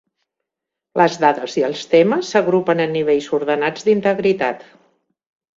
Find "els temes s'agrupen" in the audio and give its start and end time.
1.67-2.83